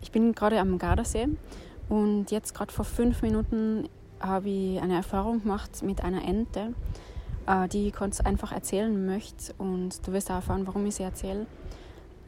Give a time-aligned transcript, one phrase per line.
[0.00, 1.28] ich bin gerade am Gardasee
[1.88, 3.88] und jetzt gerade vor fünf Minuten
[4.20, 6.74] habe ich eine Erfahrung gemacht mit einer Ente,
[7.46, 11.04] äh, die ich kurz einfach erzählen möchte und du wirst auch erfahren, warum ich sie
[11.04, 11.46] erzähle.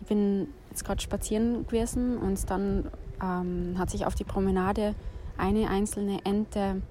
[0.00, 2.90] Ich bin jetzt gerade spazieren gewesen und dann
[3.22, 4.94] ähm, hat sich auf die Promenade
[5.36, 6.82] eine einzelne Ente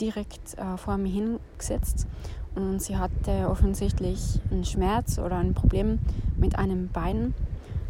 [0.00, 2.06] direkt äh, vor mir hingesetzt
[2.54, 5.98] und sie hatte offensichtlich einen Schmerz oder ein Problem
[6.36, 7.34] mit einem Bein.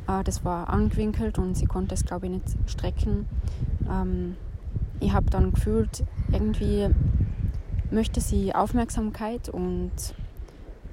[0.09, 3.27] Äh, das war angewinkelt und sie konnte es, glaube ich, nicht strecken.
[3.89, 4.37] Ähm,
[5.01, 6.89] ich habe dann gefühlt, irgendwie
[7.91, 9.93] möchte sie Aufmerksamkeit und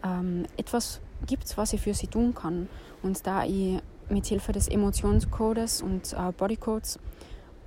[0.04, 2.70] ähm, etwas gibt es, was ich für sie tun kann.
[3.02, 7.00] Und da ich mit Hilfe des Emotionscodes und äh, Bodycodes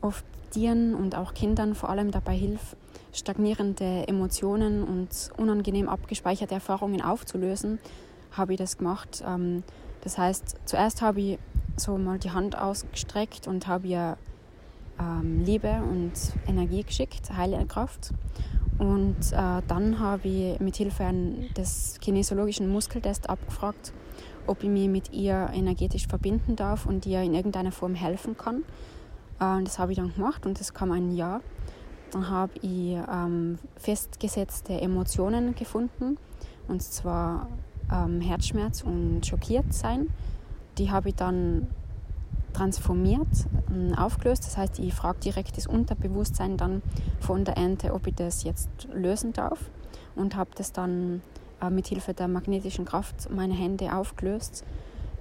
[0.01, 2.77] oft Tieren und auch Kindern vor allem dabei hilft,
[3.13, 7.79] stagnierende Emotionen und unangenehm abgespeicherte Erfahrungen aufzulösen,
[8.31, 9.23] habe ich das gemacht.
[9.27, 9.63] Ähm,
[10.03, 11.39] das heißt, zuerst habe ich
[11.77, 14.17] so mal die Hand ausgestreckt und habe ihr
[15.01, 16.13] ähm, Liebe und
[16.47, 18.13] Energie geschickt, Heilkraft.
[18.79, 21.13] Und äh, dann habe ich mit Hilfe
[21.57, 23.93] des kinesiologischen Muskeltests abgefragt,
[24.47, 28.63] ob ich mich mit ihr energetisch verbinden darf und ihr in irgendeiner Form helfen kann.
[29.41, 31.41] Äh, das habe ich dann gemacht und es kam ein Ja.
[32.13, 36.17] Dann habe ich ähm, festgesetzte Emotionen gefunden,
[36.67, 37.49] und zwar
[37.93, 40.09] ähm, Herzschmerz und schockiert sein.
[40.79, 41.67] Die habe ich dann
[42.53, 43.29] transformiert,
[43.97, 44.45] aufgelöst.
[44.47, 46.83] Das heißt, ich frage direkt das Unterbewusstsein dann
[47.21, 49.59] von der Ente, ob ich das jetzt lösen darf
[50.17, 51.23] und habe das dann
[51.61, 54.65] äh, mit Hilfe der magnetischen Kraft meine Hände aufgelöst,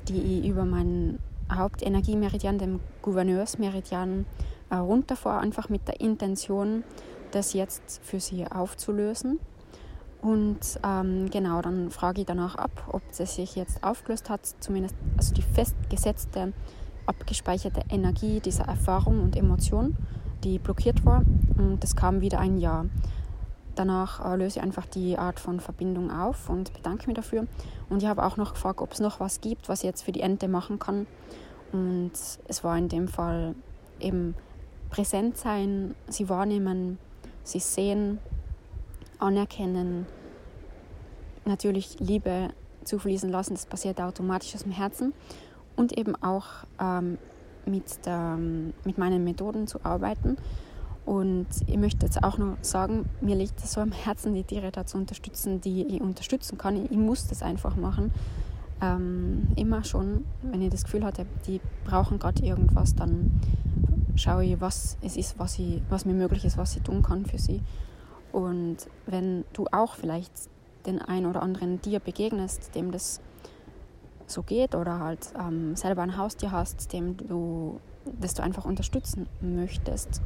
[0.08, 1.20] die ich über meinen
[1.52, 4.26] Hauptenergiemeridian, dem Gouverneursmeridian,
[4.70, 6.84] äh, runterfahre, einfach mit der Intention,
[7.32, 9.40] das jetzt für sie aufzulösen.
[10.22, 14.96] Und ähm, genau, dann frage ich danach ab, ob das sich jetzt aufgelöst hat, zumindest
[15.16, 16.54] also die festgesetzte,
[17.06, 19.96] abgespeicherte Energie dieser Erfahrung und Emotion,
[20.44, 21.24] die blockiert war.
[21.58, 22.86] Und es kam wieder ein Ja.
[23.76, 27.46] Danach äh, löse ich einfach die Art von Verbindung auf und bedanke mich dafür.
[27.90, 30.12] Und ich habe auch noch gefragt, ob es noch was gibt, was ich jetzt für
[30.12, 31.06] die Ente machen kann.
[31.72, 32.14] Und
[32.48, 33.54] es war in dem Fall
[34.00, 34.34] eben
[34.90, 36.98] präsent sein, sie wahrnehmen,
[37.44, 38.20] sie sehen,
[39.20, 40.06] anerkennen,
[41.48, 42.50] natürlich Liebe
[42.84, 45.14] zufließen lassen, das passiert automatisch aus dem Herzen
[45.76, 46.46] und eben auch
[46.80, 47.18] ähm,
[47.66, 50.38] mit, der, mit meinen Methoden zu arbeiten
[51.08, 54.74] und ich möchte jetzt auch noch sagen, mir liegt es so am Herzen, die Tiere
[54.74, 56.76] da zu unterstützen, die ich unterstützen kann.
[56.84, 58.12] Ich muss das einfach machen.
[58.82, 63.40] Ähm, immer schon, wenn ich das Gefühl hatte, die brauchen gerade irgendwas, dann
[64.18, 67.26] schaue ich, was es ist, was, ich, was mir möglich ist, was ich tun kann
[67.26, 67.62] für sie.
[68.34, 68.76] Und
[69.06, 70.34] wenn du auch vielleicht
[70.88, 73.22] den ein oder anderen Tier begegnest, dem das
[74.26, 77.80] so geht oder halt ähm, selber ein Haustier hast, dem du,
[78.20, 80.22] das du einfach unterstützen möchtest,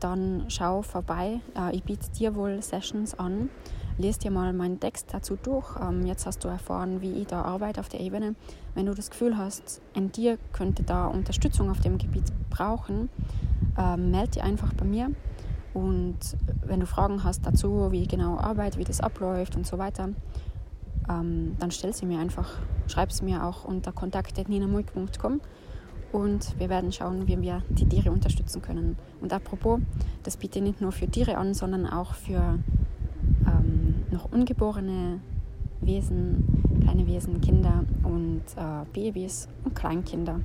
[0.00, 1.40] dann schau vorbei.
[1.56, 3.50] Äh, ich biete dir wohl Sessions an.
[3.96, 5.76] Lies dir mal meinen Text dazu durch.
[5.80, 8.34] Ähm, jetzt hast du erfahren, wie ich da arbeite auf der Ebene.
[8.74, 13.08] Wenn du das Gefühl hast, ein Tier könnte da Unterstützung auf dem Gebiet brauchen,
[13.78, 15.10] äh, melde dich einfach bei mir.
[15.74, 16.18] Und
[16.64, 20.10] wenn du Fragen hast dazu, wie ich genau arbeite, wie das abläuft und so weiter,
[21.08, 22.58] ähm, dann stell sie mir einfach.
[22.86, 25.40] Schreib es mir auch unter kontakt.ninamuik.com
[26.12, 28.96] und wir werden schauen, wie wir die Tiere unterstützen können.
[29.20, 29.80] Und apropos,
[30.22, 32.58] das biete ich nicht nur für Tiere an, sondern auch für
[33.46, 35.20] ähm, noch ungeborene
[35.80, 40.40] Wesen, kleine Wesen, Kinder und äh, Babys und Kleinkinder.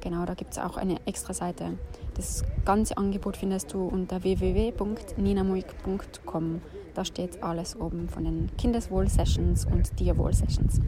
[0.00, 1.78] Genau, da gibt es auch eine extra Seite.
[2.14, 6.62] Das ganze Angebot findest du unter www.ninamuik.com.
[6.94, 10.80] Da steht alles oben von den Kindeswohl-Sessions und Tierwohl-Sessions.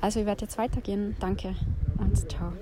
[0.00, 1.16] Also ich werde jetzt weitergehen.
[1.20, 1.54] Danke
[1.98, 2.52] und ciao.